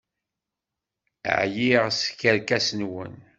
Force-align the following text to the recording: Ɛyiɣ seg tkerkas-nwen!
Ɛyiɣ 1.41 1.83
seg 1.91 2.13
tkerkas-nwen! 2.17 3.13